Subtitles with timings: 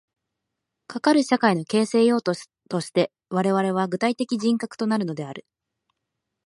[0.87, 5.45] かかる社会の形成要素として我々は具体的人格となるのである。